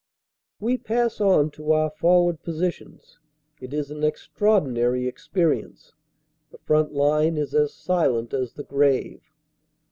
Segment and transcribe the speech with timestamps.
[0.59, 3.19] We pass on to our forward positions.
[3.61, 5.93] It is an extraordin ary experience.
[6.49, 9.21] The front line is as silent as the grave.